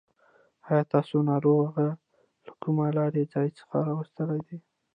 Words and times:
آيا 0.69 0.83
تاسو 0.93 1.15
ناروغه 1.29 1.85
له 2.45 2.51
کوم 2.61 2.77
لرې 2.97 3.23
ځای 3.33 3.47
څخه 3.59 3.75
راوستلې 3.89 4.39
ده. 4.47 4.57